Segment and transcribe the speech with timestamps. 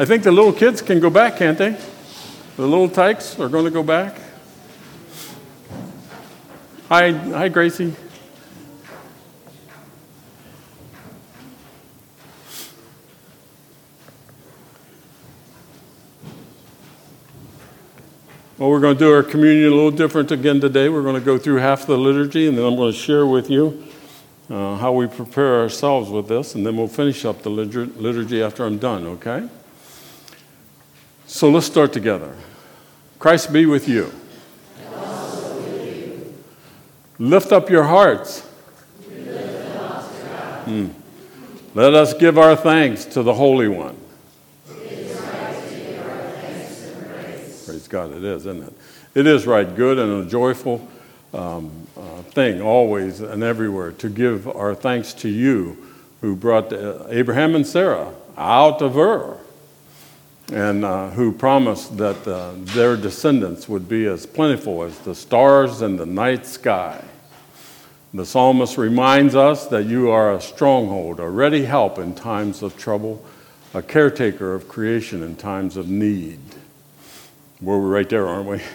[0.00, 1.76] I think the little kids can go back, can't they?
[2.56, 4.18] The little tykes are going to go back.
[6.88, 7.94] Hi, hi, Gracie.
[18.56, 20.88] Well, we're going to do our communion a little different again today.
[20.88, 23.50] We're going to go through half the liturgy, and then I'm going to share with
[23.50, 23.84] you
[24.48, 28.64] uh, how we prepare ourselves with this, and then we'll finish up the liturgy after
[28.64, 29.46] I'm done, okay?
[31.30, 32.34] So let's start together.
[33.20, 34.12] Christ be with you.
[37.20, 38.40] Lift up your hearts.
[40.64, 40.88] Hmm.
[41.72, 43.96] Let us give our thanks to the Holy One.
[47.64, 48.72] Praise God, it is, isn't it?
[49.14, 50.86] It is right, good, and a joyful
[51.32, 55.78] um, uh, thing always and everywhere to give our thanks to you
[56.22, 59.38] who brought uh, Abraham and Sarah out of Ur
[60.52, 65.82] and uh, who promised that uh, their descendants would be as plentiful as the stars
[65.82, 67.02] in the night sky.
[68.12, 72.76] The psalmist reminds us that you are a stronghold, a ready help in times of
[72.76, 73.24] trouble,
[73.72, 76.40] a caretaker of creation in times of need.
[77.60, 78.60] We're right there, aren't we?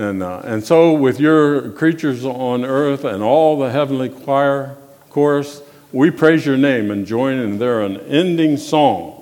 [0.00, 4.76] And, uh, and so, with your creatures on earth and all the heavenly choir,
[5.10, 5.60] chorus,
[5.92, 9.17] we praise your name and join in their unending song.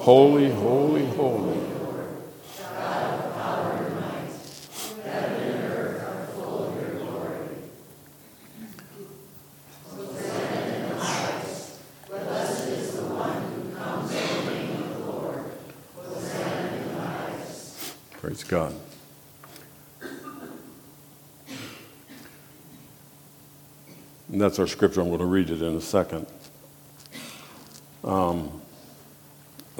[0.00, 1.60] Holy, holy, holy.
[18.12, 18.74] Praise God.
[24.32, 25.02] And that's our scripture.
[25.02, 26.26] I'm going to read it in a second.
[28.02, 28.59] Um,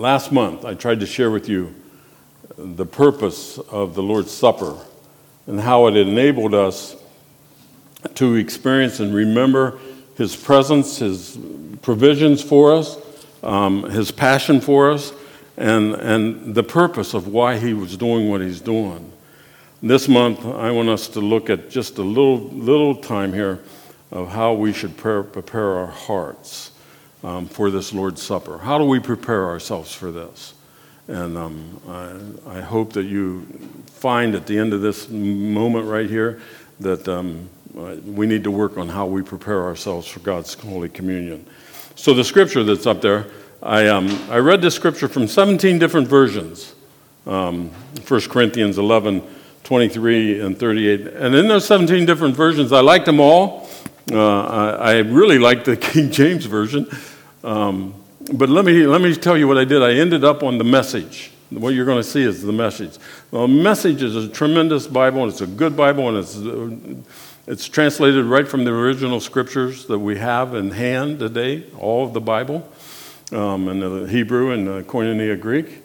[0.01, 1.75] last month, I tried to share with you
[2.56, 4.79] the purpose of the Lord's Supper
[5.47, 6.97] and how it enabled us
[8.14, 9.79] to experience and remember
[10.17, 11.39] His presence, His
[11.83, 12.97] provisions for us,
[13.42, 15.13] um, His passion for us,
[15.58, 19.13] and, and the purpose of why he was doing what he's doing.
[19.83, 23.61] This month, I want us to look at just a little, little time here
[24.11, 26.70] of how we should prepare our hearts
[27.23, 28.58] um, for this Lord's Supper.
[28.58, 30.55] How do we prepare ourselves for this?
[31.08, 31.81] And um,
[32.47, 33.42] I, I, hope that you
[33.86, 36.41] find at the end of this moment right here
[36.79, 41.45] that um, we need to work on how we prepare ourselves for God's Holy Communion.
[41.97, 43.27] So, the scripture that's up there
[43.63, 46.75] I, um, I read this scripture from 17 different versions
[47.27, 47.69] um,
[48.09, 49.23] 1 Corinthians 11,
[49.63, 51.07] 23, and 38.
[51.09, 53.69] And in those 17 different versions, I liked them all.
[54.11, 56.89] Uh, I, I, really liked the King James Version.
[57.42, 57.95] Um,
[58.33, 59.83] but let me, let me tell you what I did.
[59.83, 61.33] I ended up on the message.
[61.51, 62.96] What you're going to see is the message.
[63.30, 66.36] Well, message is a tremendous Bible, and it's a good Bible, and it's,
[67.46, 72.12] it's translated right from the original scriptures that we have in hand today, all of
[72.12, 72.70] the Bible
[73.33, 75.83] um, and the Hebrew and the Koinonia Greek.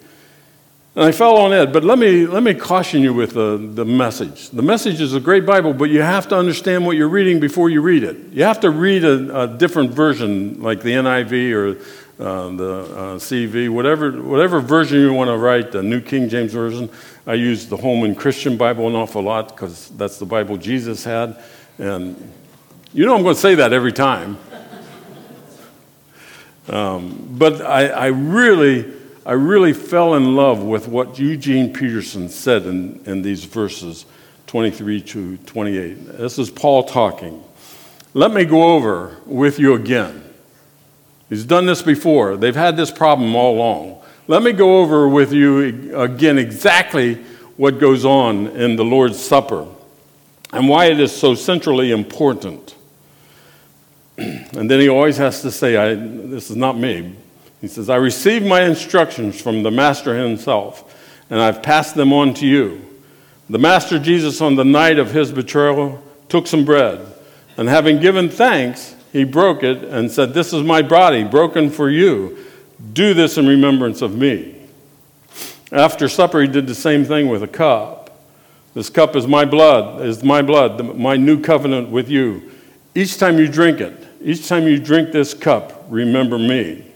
[0.95, 3.83] And I fell on it, but let me, let me caution you with the, the
[3.83, 4.49] message.
[4.51, 7.69] The message is a great Bible, but you have to understand what you're reading before
[7.69, 8.15] you read it.
[8.31, 11.77] You have to read a, a different version, like the NIV or
[12.17, 16.53] uh, the uh, CV, whatever, whatever version you want to write, the New King James
[16.53, 16.89] Version.
[17.27, 21.37] I use the Holman Christian Bible an awful lot because that's the Bible Jesus had.
[21.77, 22.31] And
[22.93, 24.37] you know I'm going to say that every time.
[26.67, 28.91] Um, but I, I, really,
[29.25, 34.05] I really fell in love with what Eugene Peterson said in, in these verses
[34.45, 36.17] 23 to 28.
[36.17, 37.43] This is Paul talking.
[38.13, 40.23] Let me go over with you again.
[41.27, 42.37] He's done this before.
[42.37, 44.03] They've had this problem all along.
[44.27, 47.15] Let me go over with you again exactly
[47.57, 49.67] what goes on in the Lord's Supper
[50.53, 52.75] and why it is so centrally important.
[54.17, 57.15] and then he always has to say, This is not me.
[57.65, 60.95] He says, I received my instructions from the Master himself,
[61.31, 62.85] and I've passed them on to you.
[63.49, 67.03] The Master Jesus, on the night of his betrayal, took some bread,
[67.57, 71.89] and having given thanks, he broke it and said, This is my body, broken for
[71.89, 72.37] you.
[72.93, 74.61] Do this in remembrance of me.
[75.71, 78.15] After supper, he did the same thing with a cup.
[78.75, 82.51] This cup is my blood, is my blood, my new covenant with you.
[82.93, 86.91] Each time you drink it, each time you drink this cup, remember me.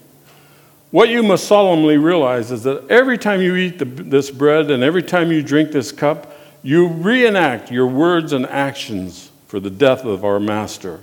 [0.91, 4.83] What you must solemnly realize is that every time you eat the, this bread and
[4.83, 6.33] every time you drink this cup,
[6.63, 10.99] you reenact your words and actions for the death of our Master.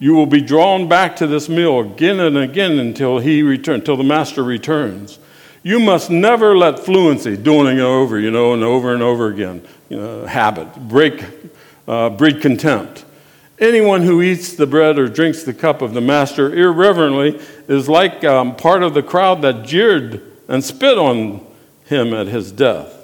[0.00, 3.96] You will be drawn back to this meal again and again until he return, until
[3.96, 5.20] the Master returns.
[5.62, 9.64] You must never let fluency, doing it over, you know, and over and over again,
[9.88, 11.24] you know, habit, break,
[11.86, 13.04] uh, breed contempt.
[13.60, 18.22] Anyone who eats the bread or drinks the cup of the master irreverently is like
[18.22, 21.44] um, part of the crowd that jeered and spit on
[21.84, 22.94] him at his death.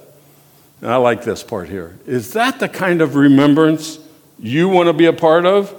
[0.81, 1.99] And I like this part here.
[2.07, 3.99] Is that the kind of remembrance
[4.39, 5.75] you want to be a part of?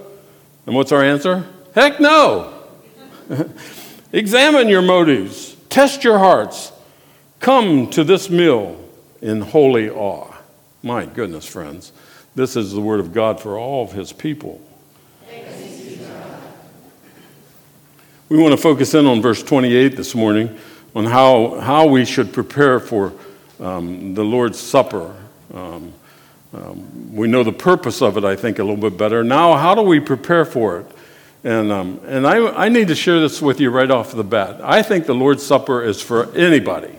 [0.66, 1.46] And what's our answer?
[1.74, 2.54] Heck no.
[4.12, 6.72] Examine your motives, test your hearts.
[7.40, 8.82] Come to this meal
[9.22, 10.34] in holy awe.
[10.82, 11.92] My goodness, friends,
[12.34, 14.62] this is the word of God for all of his people.
[18.28, 20.58] We want to focus in on verse 28 this morning
[20.96, 23.14] on how, how we should prepare for
[23.60, 25.16] um, the Lord's Supper.
[25.54, 25.94] Um,
[26.52, 29.24] um, we know the purpose of it, I think, a little bit better.
[29.24, 30.88] Now, how do we prepare for it?
[31.44, 34.60] And, um, and I, I need to share this with you right off the bat.
[34.64, 36.96] I think the Lord's Supper is for anybody.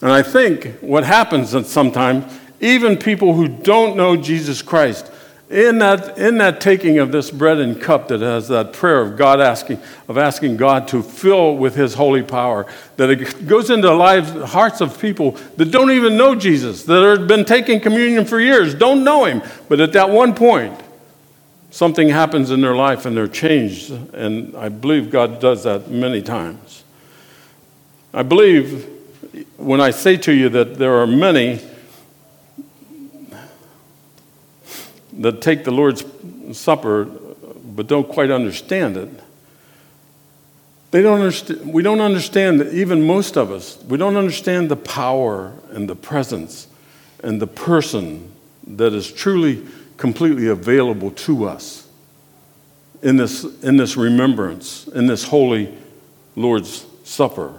[0.00, 5.10] And I think what happens sometimes, even people who don't know Jesus Christ,
[5.54, 9.16] in that, in that taking of this bread and cup that has that prayer of
[9.16, 9.78] God asking,
[10.08, 12.66] of asking God to fill with his holy power,
[12.96, 17.04] that it goes into the lives, hearts of people that don't even know Jesus, that
[17.04, 19.42] have been taking communion for years, don't know him.
[19.68, 20.76] But at that one point,
[21.70, 23.92] something happens in their life and they're changed.
[24.12, 26.82] And I believe God does that many times.
[28.12, 28.88] I believe
[29.56, 31.60] when I say to you that there are many
[35.18, 36.04] that take the Lord's
[36.52, 37.04] Supper
[37.74, 39.08] but don't quite understand it.
[40.90, 45.52] They don't understand, we don't understand, even most of us, we don't understand the power
[45.70, 46.68] and the presence
[47.22, 48.30] and the person
[48.66, 49.66] that is truly,
[49.96, 51.88] completely available to us
[53.02, 55.76] in this, in this remembrance, in this holy
[56.36, 57.58] Lord's Supper.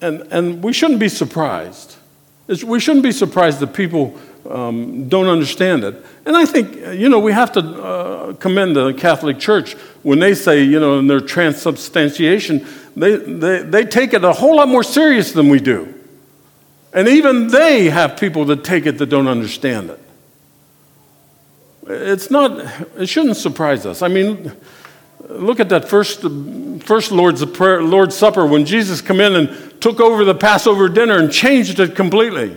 [0.00, 1.96] And, and we shouldn't be surprised.
[2.48, 5.94] It's, we shouldn't be surprised that people um, don't understand it.
[6.24, 10.34] And I think, you know, we have to uh, commend the Catholic Church when they
[10.34, 12.66] say, you know, in their transubstantiation,
[12.96, 15.94] they, they, they take it a whole lot more serious than we do.
[16.92, 20.00] And even they have people that take it that don't understand it.
[21.86, 22.58] It's not,
[22.96, 24.02] it shouldn't surprise us.
[24.02, 24.52] I mean,
[25.28, 26.22] look at that first,
[26.82, 31.18] first Lord's, prayer, Lord's Supper when Jesus came in and took over the Passover dinner
[31.18, 32.56] and changed it completely.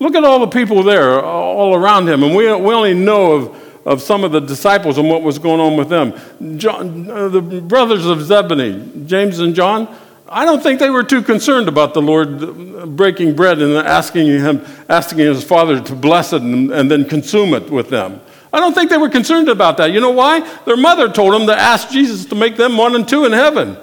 [0.00, 2.22] Look at all the people there, all around him.
[2.22, 5.60] And we, we only know of, of some of the disciples and what was going
[5.60, 6.58] on with them.
[6.58, 9.94] John, uh, the brothers of Zebedee, James and John,
[10.26, 14.64] I don't think they were too concerned about the Lord breaking bread and asking him,
[14.88, 18.22] asking his father to bless it and, and then consume it with them.
[18.52, 19.92] I don't think they were concerned about that.
[19.92, 20.40] You know why?
[20.64, 23.76] Their mother told them to ask Jesus to make them one and two in heaven.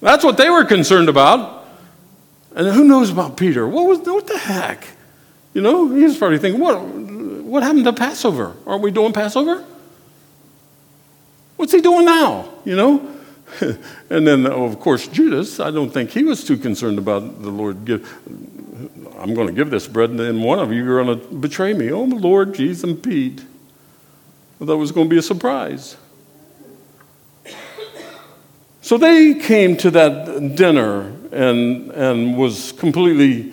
[0.00, 1.59] That's what they were concerned about.
[2.54, 3.66] And who knows about Peter?
[3.66, 4.86] What, was, what the heck?
[5.54, 8.56] You know, he's probably thinking, what, what happened to Passover?
[8.66, 9.64] Aren't we doing Passover?
[11.56, 12.48] What's he doing now?
[12.64, 13.16] You know?
[14.10, 17.84] and then, of course, Judas, I don't think he was too concerned about the Lord.
[17.84, 18.08] Give,
[19.18, 21.74] I'm going to give this bread, and then one of you are going to betray
[21.74, 21.90] me.
[21.90, 23.44] Oh, Lord, Jesus, and Pete.
[24.60, 25.96] I thought it was going to be a surprise.
[28.82, 33.52] So they came to that dinner and, and was completely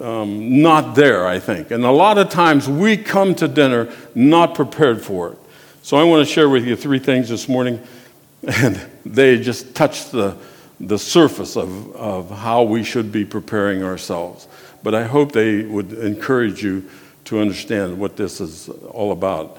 [0.00, 1.70] um, not there, I think.
[1.70, 5.38] And a lot of times we come to dinner not prepared for it.
[5.82, 7.80] So I want to share with you three things this morning,
[8.46, 10.36] and they just touch the,
[10.80, 14.48] the surface of, of how we should be preparing ourselves.
[14.82, 16.88] But I hope they would encourage you
[17.24, 19.58] to understand what this is all about.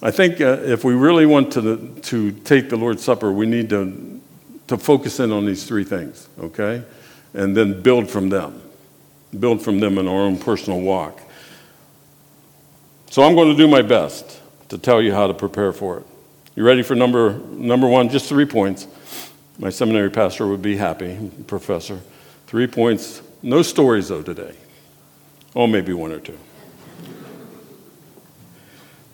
[0.00, 3.68] I think uh, if we really want to, to take the Lord's Supper, we need
[3.70, 4.17] to
[4.68, 6.84] to focus in on these three things, okay?
[7.34, 8.62] And then build from them.
[9.38, 11.20] Build from them in our own personal walk.
[13.10, 16.06] So I'm going to do my best to tell you how to prepare for it.
[16.54, 18.08] You ready for number, number one?
[18.08, 18.86] Just three points.
[19.58, 22.00] My seminary pastor would be happy, professor.
[22.46, 23.22] Three points.
[23.42, 24.54] No stories, though, today.
[25.54, 26.38] Oh, maybe one or two.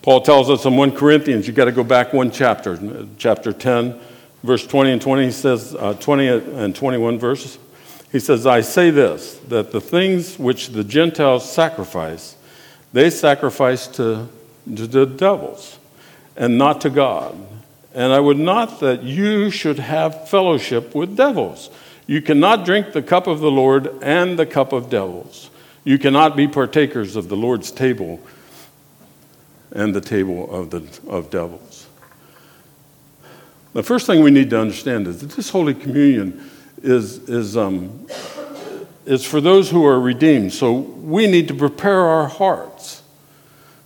[0.02, 3.99] Paul tells us in 1 Corinthians, you've got to go back one chapter, chapter 10
[4.44, 7.58] verse 20 and 20, he says, uh, 20 and 21 verses,
[8.12, 12.36] he says, I say this, that the things which the Gentiles sacrifice,
[12.92, 14.28] they sacrifice to,
[14.66, 15.78] to the devils
[16.36, 17.34] and not to God.
[17.94, 21.70] And I would not that you should have fellowship with devils.
[22.06, 25.48] You cannot drink the cup of the Lord and the cup of devils.
[25.84, 28.20] You cannot be partakers of the Lord's table
[29.72, 31.83] and the table of, the, of devils.
[33.75, 36.49] The first thing we need to understand is that this Holy Communion
[36.81, 38.07] is, is, um,
[39.04, 40.52] is for those who are redeemed.
[40.52, 43.02] So we need to prepare our hearts.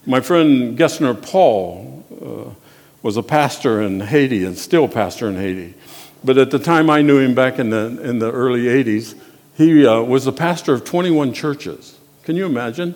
[0.04, 2.54] My friend Gessner Paul uh,
[3.02, 5.72] was a pastor in Haiti and still pastor in Haiti.
[6.22, 9.18] But at the time I knew him back in the, in the early 80s,
[9.56, 11.98] he uh, was the pastor of 21 churches.
[12.24, 12.94] Can you imagine?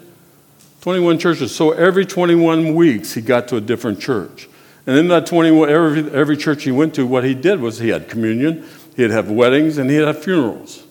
[0.83, 1.55] 21 churches.
[1.55, 4.49] So every 21 weeks, he got to a different church.
[4.87, 7.91] And in that 21, every, every church he went to, what he did was he
[7.91, 10.85] had communion, he'd have weddings, and he'd have funerals.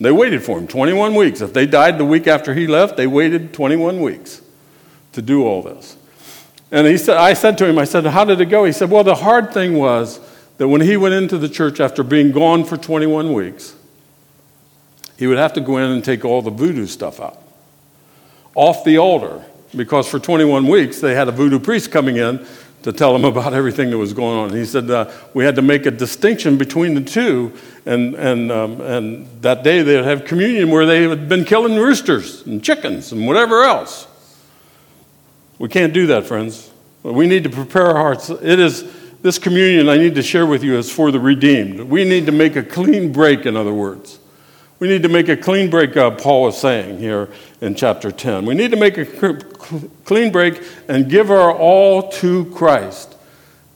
[0.00, 1.40] They waited for him 21 weeks.
[1.40, 4.42] If they died the week after he left, they waited 21 weeks
[5.12, 5.96] to do all this.
[6.70, 8.64] And he said, I said to him, I said, How did it go?
[8.64, 10.20] He said, Well, the hard thing was
[10.58, 13.74] that when he went into the church after being gone for 21 weeks,
[15.16, 17.40] he would have to go in and take all the voodoo stuff out
[18.54, 19.44] off the altar
[19.76, 22.44] because for 21 weeks they had a voodoo priest coming in
[22.86, 24.56] to tell him about everything that was going on.
[24.56, 27.52] He said uh, we had to make a distinction between the two,
[27.84, 31.74] and, and, um, and that day they would have communion where they had been killing
[31.74, 34.06] roosters and chickens and whatever else.
[35.58, 36.70] We can't do that, friends.
[37.02, 38.30] We need to prepare our hearts.
[38.30, 38.84] It is
[39.20, 41.80] this communion I need to share with you is for the redeemed.
[41.80, 44.20] We need to make a clean break, in other words.
[44.78, 47.30] We need to make a clean break, uh, Paul is saying here
[47.60, 48.44] in chapter 10.
[48.44, 49.06] We need to make a
[50.04, 53.14] clean break and give our all to Christ.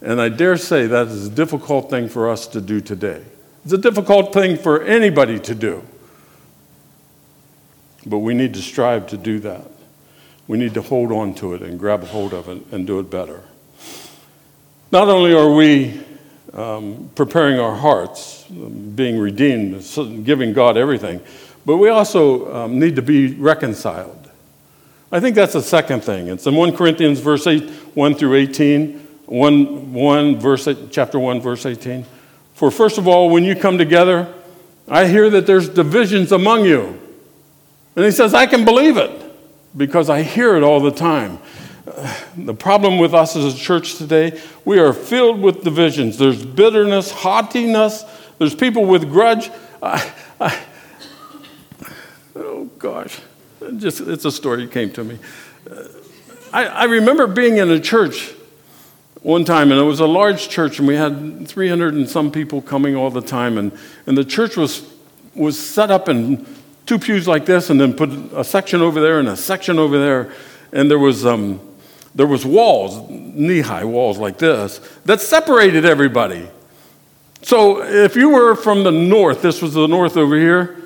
[0.03, 3.25] And I dare say that is a difficult thing for us to do today.
[3.65, 5.85] It's a difficult thing for anybody to do.
[8.07, 9.71] But we need to strive to do that.
[10.47, 12.99] We need to hold on to it and grab a hold of it and do
[12.99, 13.43] it better.
[14.91, 16.03] Not only are we
[16.55, 19.85] um, preparing our hearts, being redeemed,
[20.25, 21.21] giving God everything.
[21.65, 24.31] But we also um, need to be reconciled.
[25.13, 26.29] I think that's the second thing.
[26.29, 31.67] It's in 1 Corinthians verse 8, 1 through 18, 1, 1 verse, chapter 1, verse
[31.67, 32.05] 18.
[32.55, 34.33] For first of all, when you come together,
[34.89, 37.01] I hear that there's divisions among you.
[37.97, 39.11] And he says, I can believe it
[39.77, 41.39] because I hear it all the time
[42.37, 46.19] the problem with us as a church today, we are filled with divisions.
[46.19, 48.05] There's bitterness, haughtiness,
[48.39, 49.51] there's people with grudge.
[49.83, 50.63] I, I,
[52.37, 53.21] oh, gosh.
[53.77, 55.19] Just, it's a story that came to me.
[56.53, 58.33] I, I remember being in a church
[59.23, 62.63] one time, and it was a large church, and we had 300 and some people
[62.63, 63.73] coming all the time, and,
[64.07, 64.91] and the church was,
[65.35, 66.47] was set up in
[66.87, 69.99] two pews like this, and then put a section over there and a section over
[69.99, 70.33] there,
[70.73, 71.61] and there was um,
[72.15, 76.49] there was walls, knee-high walls like this, that separated everybody.
[77.43, 80.77] So if you were from the north, this was the north over here,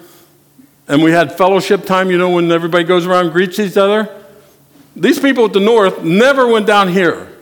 [0.86, 4.22] and we had fellowship time, you know, when everybody goes around and greets each other.
[4.94, 7.32] These people at the north never went down here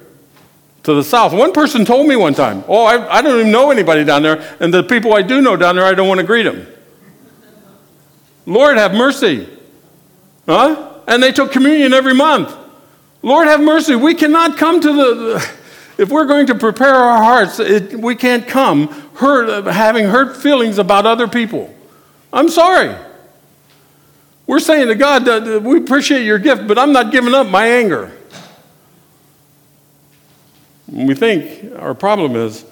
[0.85, 1.33] to the south.
[1.33, 4.57] One person told me one time, Oh, I, I don't even know anybody down there,
[4.61, 6.67] and the people I do know down there, I don't want to greet them.
[8.47, 9.49] Lord, have mercy.
[10.47, 11.01] Huh?
[11.07, 12.57] And they took communion every month.
[13.23, 13.95] Lord have mercy.
[13.95, 15.51] We cannot come to the,
[15.99, 20.79] if we're going to prepare our hearts, it, we can't come hurt, having hurt feelings
[20.79, 21.73] about other people.
[22.33, 22.95] I'm sorry.
[24.47, 28.13] We're saying to God we appreciate your gift, but I'm not giving up my anger.
[30.89, 32.65] We think our problem is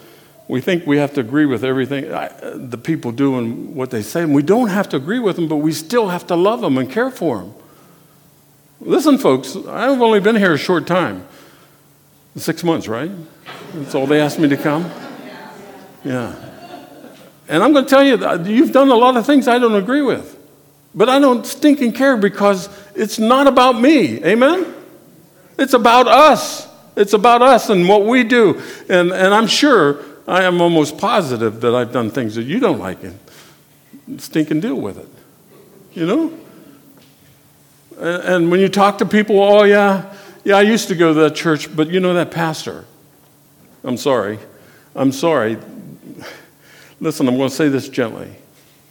[0.48, 4.22] we think we have to agree with everything the people do and what they say.
[4.24, 6.76] And we don't have to agree with them, but we still have to love them
[6.76, 7.54] and care for them.
[8.80, 11.26] Listen, folks, I've only been here a short time.
[12.36, 13.10] Six months, right?
[13.74, 14.90] That's all they asked me to come?
[16.04, 16.34] Yeah.
[17.48, 19.74] And I'm going to tell you, that you've done a lot of things I don't
[19.74, 20.38] agree with.
[20.94, 24.24] But I don't stinking care because it's not about me.
[24.24, 24.74] Amen?
[25.58, 26.68] It's about us.
[26.96, 28.62] It's about us and what we do.
[28.88, 32.78] And, and I'm sure, I am almost positive that I've done things that you don't
[32.78, 33.18] like and
[34.20, 35.08] stinking deal with it.
[35.92, 36.38] You know?
[38.00, 40.14] And when you talk to people, oh, yeah,
[40.44, 42.86] yeah, I used to go to that church, but you know that pastor.
[43.84, 44.38] I'm sorry.
[44.94, 45.58] I'm sorry.
[47.00, 48.30] Listen, I'm going to say this gently.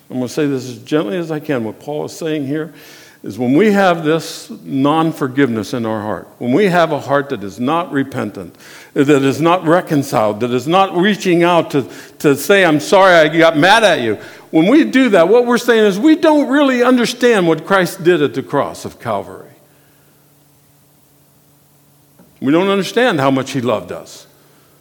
[0.09, 1.63] I'm going to say this as gently as I can.
[1.63, 2.73] What Paul is saying here
[3.21, 7.29] is when we have this non forgiveness in our heart, when we have a heart
[7.29, 8.55] that is not repentant,
[8.93, 13.27] that is not reconciled, that is not reaching out to, to say, I'm sorry I
[13.27, 14.15] got mad at you,
[14.51, 18.21] when we do that, what we're saying is we don't really understand what Christ did
[18.21, 19.51] at the cross of Calvary.
[22.41, 24.27] We don't understand how much He loved us.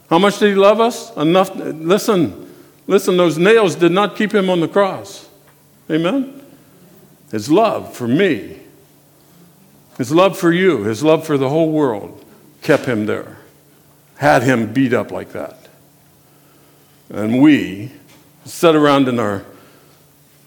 [0.09, 1.15] How much did He love us?
[1.17, 1.55] Enough.
[1.57, 2.55] Listen,
[2.87, 5.29] listen, those nails did not keep Him on the cross.
[5.91, 6.39] Amen?
[7.31, 8.59] His love for me,
[9.97, 12.25] His love for you, His love for the whole world
[12.63, 13.37] kept Him there,
[14.17, 15.59] had Him beat up like that.
[17.11, 17.93] And we
[18.45, 19.45] sat around in our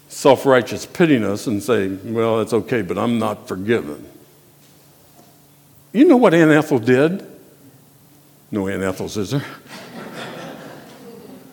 [0.09, 4.07] self righteous pittiness and say, well, it's okay, but I'm not forgiven.
[5.93, 7.25] You know what Aunt Ethel did?
[8.51, 9.45] No Aunt Ethel's, is there?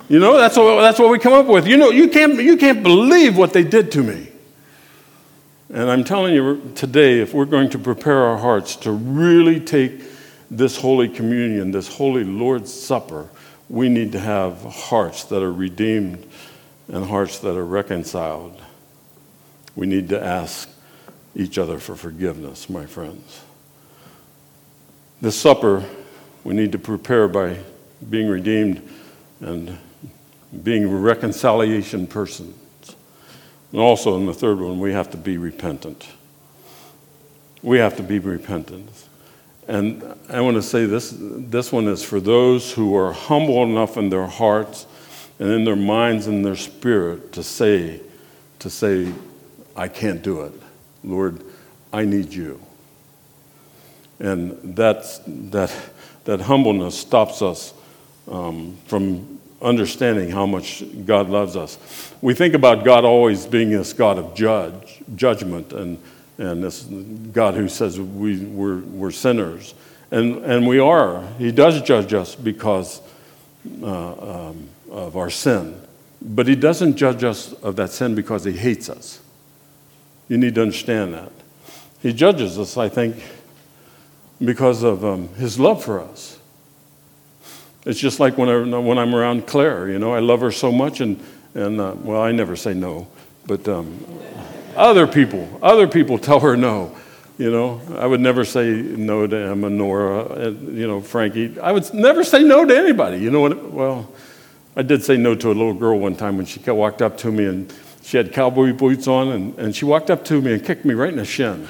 [0.08, 1.66] you know, that's what, that's what we come up with.
[1.66, 4.28] You know, you can't, you can't believe what they did to me.
[5.70, 10.00] And I'm telling you today, if we're going to prepare our hearts to really take
[10.50, 13.28] this Holy Communion, this Holy Lord's Supper,
[13.68, 16.26] we need to have hearts that are redeemed
[16.88, 18.58] and hearts that are reconciled.
[19.76, 20.70] We need to ask
[21.36, 23.42] each other for forgiveness, my friends.
[25.20, 25.84] This supper
[26.44, 27.58] we need to prepare by
[28.08, 28.88] being redeemed
[29.40, 29.76] and
[30.62, 32.56] being a reconciliation persons.
[33.72, 36.08] And also, in the third one, we have to be repentant.
[37.62, 38.90] We have to be repentant.
[39.66, 43.98] And I want to say this this one is for those who are humble enough
[43.98, 44.86] in their hearts
[45.38, 48.00] and in their minds and their spirit to say,
[48.60, 49.12] to say,
[49.76, 50.52] I can't do it.
[51.04, 51.42] Lord,
[51.92, 52.60] I need you.
[54.18, 55.72] And that's, that,
[56.24, 57.72] that humbleness stops us
[58.26, 61.78] um, from understanding how much God loves us.
[62.20, 65.98] We think about God always being this God of judge, judgment and,
[66.38, 69.74] and this God who says we, we're, we're sinners.
[70.10, 71.26] And, and we are.
[71.38, 73.02] He does judge us because
[73.82, 75.80] uh, um, of our sin.
[76.22, 79.20] But He doesn't judge us of that sin because He hates us.
[80.28, 81.32] You need to understand that.
[82.00, 83.22] He judges us, I think,
[84.42, 86.37] because of um, His love for us.
[87.84, 90.70] It's just like when, I, when I'm around Claire, you know, I love her so
[90.72, 91.22] much, and,
[91.54, 93.08] and uh, well, I never say no,
[93.46, 94.04] but um,
[94.76, 96.96] other people, other people tell her no.
[97.38, 101.58] You know, I would never say no to Emma, Nora, uh, you know, Frankie.
[101.60, 103.18] I would never say no to anybody.
[103.18, 103.70] You know what?
[103.70, 104.10] Well,
[104.74, 107.30] I did say no to a little girl one time when she walked up to
[107.30, 110.64] me and she had cowboy boots on and, and she walked up to me and
[110.64, 111.68] kicked me right in the shin.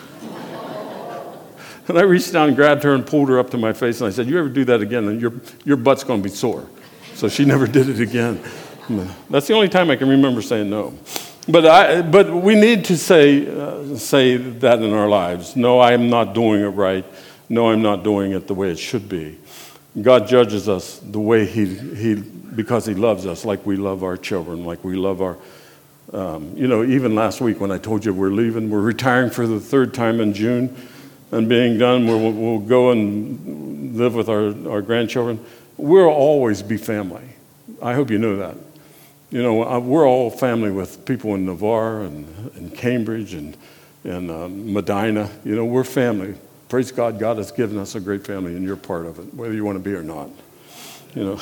[1.88, 4.08] And I reached down and grabbed her and pulled her up to my face and
[4.08, 5.32] I said, You ever do that again, and your,
[5.64, 6.68] your butt's going to be sore.
[7.14, 8.40] So she never did it again.
[9.28, 10.94] That's the only time I can remember saying no.
[11.48, 15.56] But, I, but we need to say, uh, say that in our lives.
[15.56, 17.04] No, I am not doing it right.
[17.48, 19.38] No, I'm not doing it the way it should be.
[20.00, 24.16] God judges us the way He, he because He loves us, like we love our
[24.16, 25.36] children, like we love our.
[26.12, 29.46] Um, you know, even last week when I told you we're leaving, we're retiring for
[29.46, 30.74] the third time in June,
[31.30, 35.44] and being done, we'll, we'll go and live with our, our grandchildren.
[35.76, 37.22] We'll always be family.
[37.82, 38.56] I hope you know that.
[39.30, 43.56] You know, we're all family with people in Navarre and, and Cambridge and,
[44.04, 45.30] and uh, Medina.
[45.44, 46.34] You know, we're family.
[46.70, 49.52] Praise God, God has given us a great family, and you're part of it, whether
[49.52, 50.30] you want to be or not.
[51.14, 51.36] You know.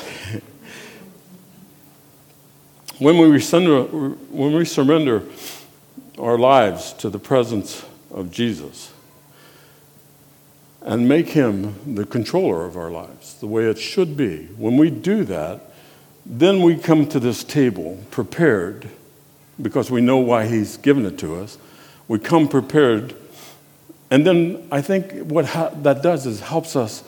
[2.99, 5.23] when, we surrender, when we surrender
[6.19, 8.91] our lives to the presence of Jesus
[10.87, 14.89] and make him the controller of our lives, the way it should be, when we
[14.89, 15.59] do that,
[16.25, 18.89] then we come to this table prepared
[19.61, 21.57] because we know why he's given it to us.
[22.07, 23.13] We come prepared.
[24.09, 27.03] And then I think what ha- that does is helps us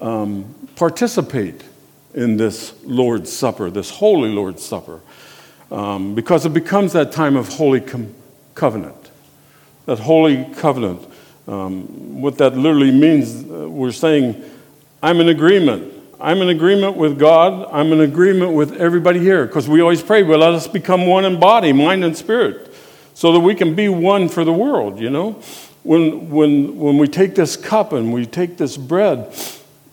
[0.00, 1.62] um, participate
[2.14, 5.00] in this Lord's Supper, this holy Lord's Supper,
[5.70, 8.14] um, because it becomes that time of holy com-
[8.54, 9.10] covenant.
[9.84, 11.06] That holy covenant.
[11.48, 14.40] Um, what that literally means, uh, we're saying,
[15.02, 17.68] I'm in agreement I'm in agreement with God.
[17.70, 21.24] I'm in agreement with everybody here because we always pray, well, let us become one
[21.24, 22.74] in body, mind, and spirit
[23.14, 25.32] so that we can be one for the world, you know?
[25.84, 29.32] When, when, when we take this cup and we take this bread,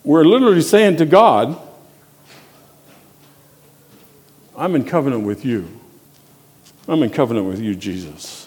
[0.03, 1.59] we're literally saying to God,
[4.57, 5.67] I'm in covenant with you.
[6.87, 8.44] I'm in covenant with you, Jesus.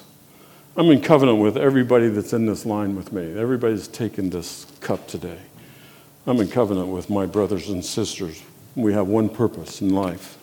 [0.79, 3.37] I'm in covenant with everybody that's in this line with me.
[3.37, 5.41] Everybody's taken this cup today.
[6.25, 8.41] I'm in covenant with my brothers and sisters.
[8.77, 10.39] We have one purpose in life.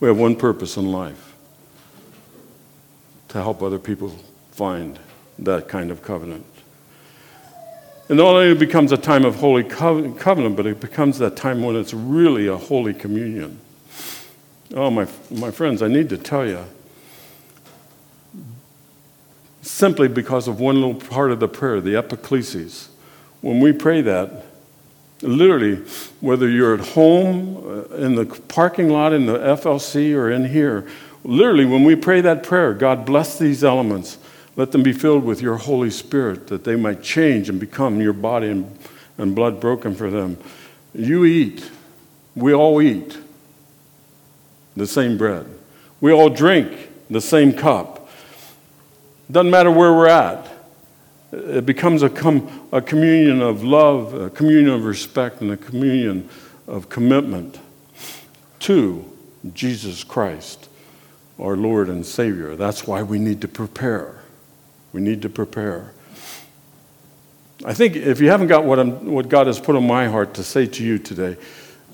[0.00, 1.36] We have one purpose in life
[3.28, 4.16] to help other people
[4.50, 4.98] find
[5.38, 6.44] that kind of covenant.
[8.08, 11.62] And not only it becomes a time of holy covenant, but it becomes that time
[11.62, 13.60] when it's really a holy communion.
[14.74, 16.64] Oh, my, my friends, I need to tell you,
[19.66, 22.88] simply because of one little part of the prayer, the epiclesis,
[23.40, 24.44] when we pray that,
[25.22, 25.76] Literally,
[26.20, 30.86] whether you're at home, uh, in the parking lot, in the FLC, or in here,
[31.24, 34.18] literally, when we pray that prayer, God bless these elements.
[34.56, 38.12] Let them be filled with your Holy Spirit, that they might change and become your
[38.12, 38.78] body and,
[39.16, 40.36] and blood broken for them.
[40.94, 41.70] You eat.
[42.34, 43.16] We all eat
[44.76, 45.46] the same bread.
[46.02, 47.95] We all drink the same cup.
[49.30, 50.48] Doesn't matter where we're at.
[51.32, 56.28] It becomes a, com- a communion of love, a communion of respect, and a communion
[56.66, 57.58] of commitment
[58.60, 59.04] to
[59.52, 60.68] Jesus Christ,
[61.38, 62.56] our Lord and Savior.
[62.56, 64.20] That's why we need to prepare.
[64.92, 65.92] We need to prepare.
[67.64, 70.34] I think if you haven't got what, I'm, what God has put on my heart
[70.34, 71.36] to say to you today,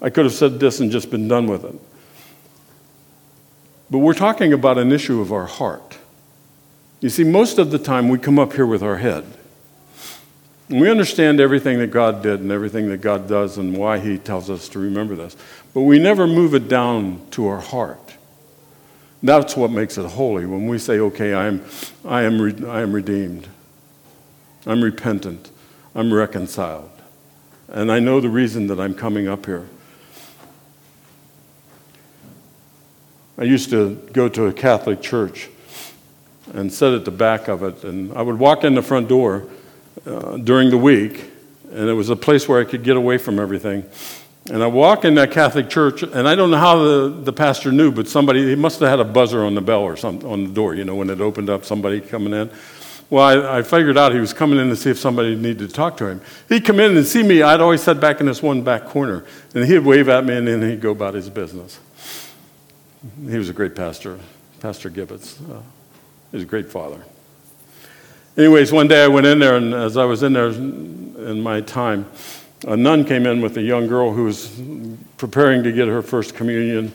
[0.02, 1.74] I could have said this and just been done with it.
[3.90, 5.98] But we're talking about an issue of our heart.
[7.02, 9.24] You see, most of the time we come up here with our head.
[10.68, 14.18] And we understand everything that God did and everything that God does and why He
[14.18, 15.36] tells us to remember this.
[15.74, 18.14] But we never move it down to our heart.
[19.20, 21.64] That's what makes it holy when we say, okay, I am,
[22.04, 23.48] I am, re- I am redeemed,
[24.64, 25.50] I'm repentant,
[25.96, 26.90] I'm reconciled.
[27.66, 29.68] And I know the reason that I'm coming up here.
[33.36, 35.48] I used to go to a Catholic church
[36.52, 39.46] and sit at the back of it, and I would walk in the front door
[40.06, 41.30] uh, during the week,
[41.70, 43.84] and it was a place where I could get away from everything.
[44.50, 47.70] And I walk in that Catholic church, and I don't know how the, the pastor
[47.70, 50.44] knew, but somebody, he must have had a buzzer on the bell or something on
[50.44, 52.50] the door, you know, when it opened up, somebody coming in.
[53.08, 55.68] Well, I, I, figured out he was coming in to see if somebody needed to
[55.68, 56.22] talk to him.
[56.48, 57.42] He'd come in and see me.
[57.42, 60.48] I'd always sit back in this one back corner, and he'd wave at me, and
[60.48, 61.78] then he'd go about his business.
[63.28, 64.18] He was a great pastor,
[64.60, 65.38] Pastor Gibbets.
[65.40, 65.60] Uh,
[66.32, 67.04] was a great father.
[68.36, 71.60] Anyways, one day I went in there, and as I was in there in my
[71.60, 72.06] time,
[72.66, 74.60] a nun came in with a young girl who was
[75.18, 76.92] preparing to get her first communion,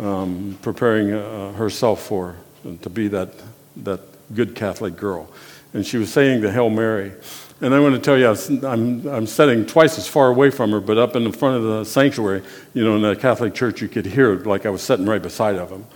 [0.00, 2.36] um, preparing uh, herself for
[2.82, 3.28] to be that,
[3.76, 4.00] that
[4.34, 5.30] good Catholic girl.
[5.74, 7.12] And she was saying the Hail Mary.
[7.60, 8.28] And I want to tell you,
[8.66, 11.62] I'm, I'm sitting twice as far away from her, but up in the front of
[11.62, 12.42] the sanctuary,
[12.74, 15.22] you know, in the Catholic church, you could hear it like I was sitting right
[15.22, 15.86] beside of him.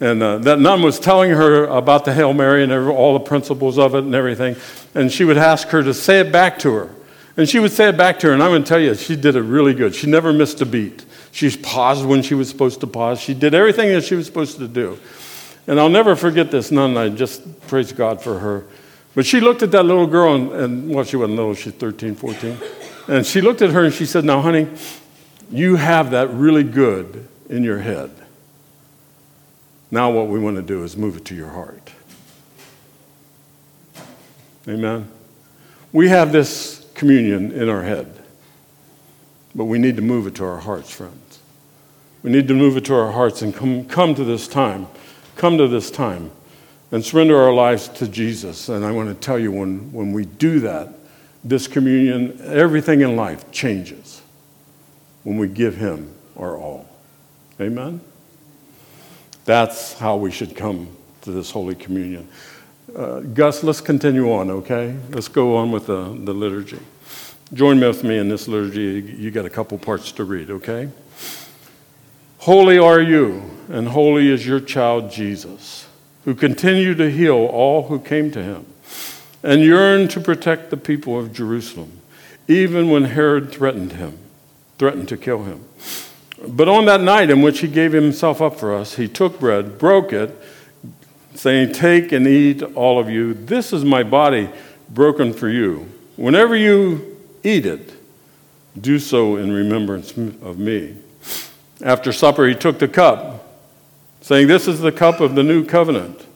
[0.00, 3.78] And uh, that nun was telling her about the Hail Mary and all the principles
[3.78, 4.56] of it and everything.
[4.94, 6.90] And she would ask her to say it back to her.
[7.36, 9.14] And she would say it back to her, and I'm going to tell you, she
[9.14, 9.94] did it really good.
[9.94, 11.04] She never missed a beat.
[11.32, 13.20] She paused when she was supposed to pause.
[13.20, 14.98] She did everything that she was supposed to do.
[15.66, 16.96] And I'll never forget this nun.
[16.96, 18.64] I just praise God for her.
[19.14, 22.14] But she looked at that little girl, and, and well, she wasn't little, she's 13,
[22.14, 22.58] 14.
[23.08, 24.68] And she looked at her and she said, Now, honey,
[25.50, 28.10] you have that really good in your head.
[29.90, 31.90] Now, what we want to do is move it to your heart.
[34.68, 35.10] Amen.
[35.92, 38.14] We have this communion in our head,
[39.54, 41.40] but we need to move it to our hearts, friends.
[42.22, 44.86] We need to move it to our hearts and come, come to this time,
[45.36, 46.30] come to this time
[46.92, 48.68] and surrender our lives to Jesus.
[48.68, 50.92] And I want to tell you, when, when we do that,
[51.42, 54.20] this communion, everything in life changes
[55.22, 56.86] when we give Him our all.
[57.60, 58.00] Amen?
[59.50, 62.28] That's how we should come to this Holy Communion.
[62.94, 64.96] Uh, Gus, let's continue on, okay?
[65.08, 66.78] Let's go on with the, the liturgy.
[67.52, 69.12] Join with me in this liturgy.
[69.18, 70.88] You got a couple parts to read, okay?
[72.38, 75.88] Holy are you, and holy is your child Jesus
[76.24, 78.66] who continued to heal all who came to him
[79.42, 82.00] and yearned to protect the people of Jerusalem,
[82.46, 84.16] even when Herod threatened him,
[84.78, 85.64] threatened to kill him.
[86.46, 89.78] But on that night in which he gave himself up for us, he took bread,
[89.78, 90.34] broke it,
[91.34, 93.34] saying, Take and eat, all of you.
[93.34, 94.48] This is my body
[94.88, 95.86] broken for you.
[96.16, 97.92] Whenever you eat it,
[98.80, 100.96] do so in remembrance of me.
[101.82, 103.46] After supper, he took the cup
[104.20, 106.26] saying, This is the cup of the new covenant,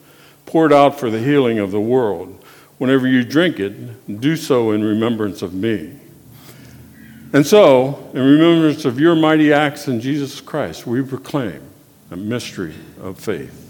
[0.45, 2.43] poured out for the healing of the world.
[2.77, 5.99] Whenever you drink it, do so in remembrance of me.
[7.35, 11.59] And so, in remembrance of your mighty acts in Jesus Christ, we proclaim
[12.09, 13.61] a mystery of faith.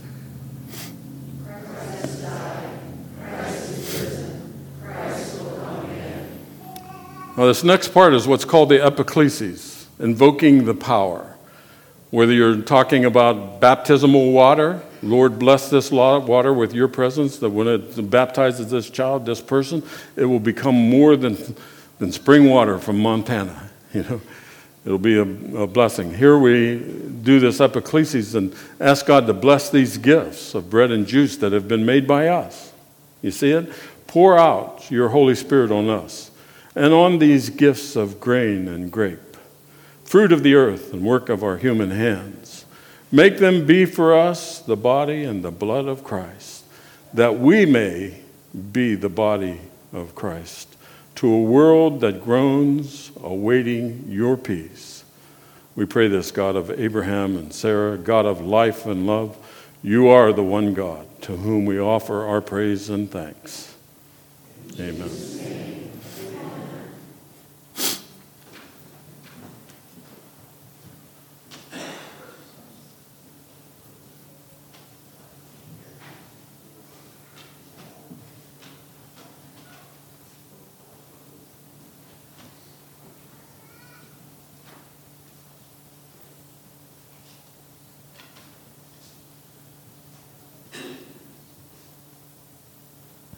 [7.36, 11.36] Now, this next part is what's called the epiclesis, invoking the power.
[12.12, 17.68] Whether you're talking about baptismal water, Lord, bless this water with your presence, that when
[17.68, 19.82] it baptizes this child, this person,
[20.16, 21.36] it will become more than,
[22.00, 23.62] than spring water from Montana.
[23.94, 24.22] You know,
[24.84, 26.14] it'll be a, a blessing.
[26.14, 26.80] Here we
[27.24, 31.54] do this epiclesis and ask God to bless these gifts of bread and juice that
[31.54, 32.74] have been made by us.
[33.22, 33.72] You see it?
[34.06, 36.30] Pour out your Holy Spirit on us
[36.76, 39.20] and on these gifts of grain and grape
[40.06, 42.66] fruit of the earth and work of our human hands.
[43.12, 46.64] Make them be for us the body and the blood of Christ,
[47.14, 48.22] that we may
[48.72, 49.60] be the body
[49.92, 50.75] of Christ
[51.16, 55.04] to a world that groans, awaiting your peace.
[55.76, 59.38] We pray this, God of Abraham and Sarah, God of life and love,
[59.82, 63.76] You are the one God to whom we offer our praise and thanks.
[64.80, 65.75] Amen.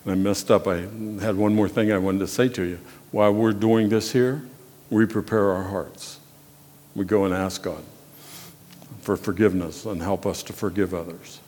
[0.07, 0.67] I messed up.
[0.67, 0.77] I
[1.21, 2.79] had one more thing I wanted to say to you.
[3.11, 4.41] While we're doing this here,
[4.89, 6.19] we prepare our hearts.
[6.95, 7.83] We go and ask God
[9.01, 11.39] for forgiveness and help us to forgive others.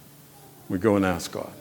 [0.68, 1.52] We go and ask God.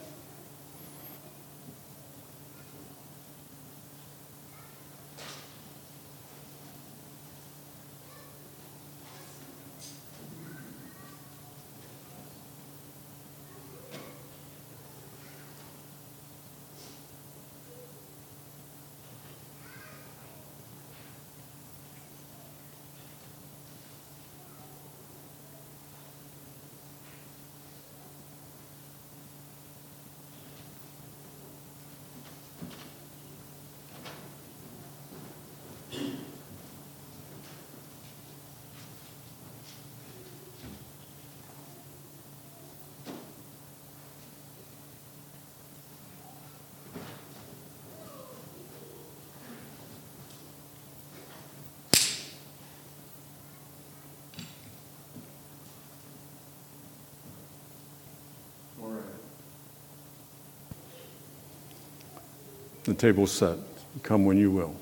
[62.88, 63.58] The table's set.
[64.02, 64.74] Come when you will.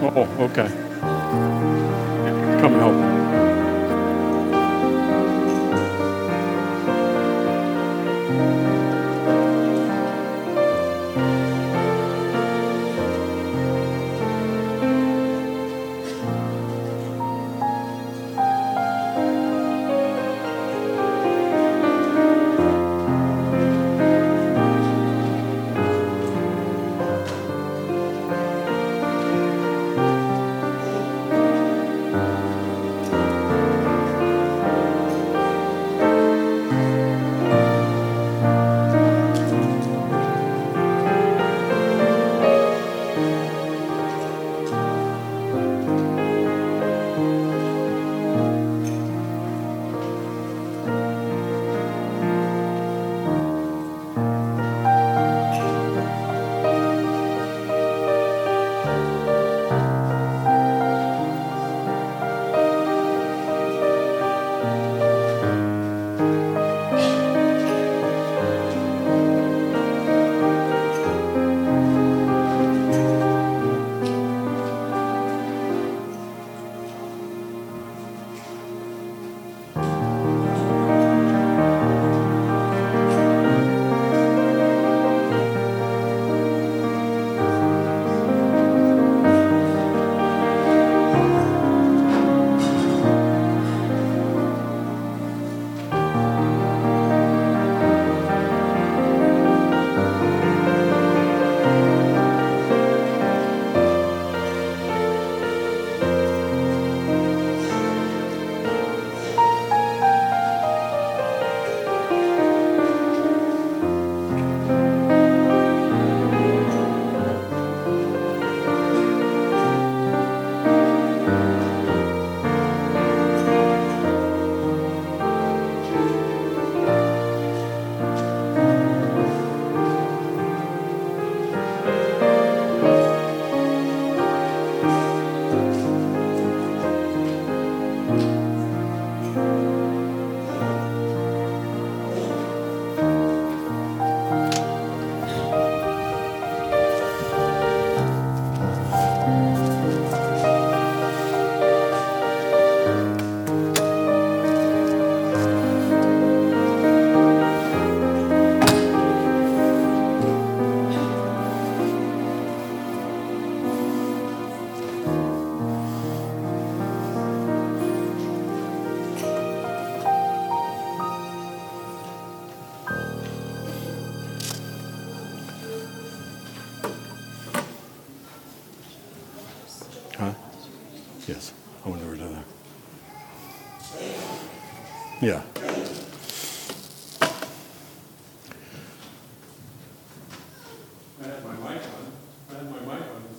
[0.00, 0.68] Oh, okay.
[2.60, 2.94] Come help.
[2.94, 3.05] Yeah.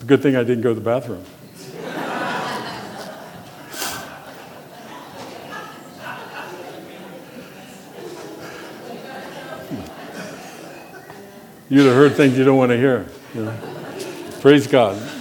[0.08, 1.24] Good thing I didn't go to the bathroom.
[11.70, 13.06] You'd have heard things you don't want to hear.
[13.36, 13.58] you know.
[14.40, 15.17] Praise God.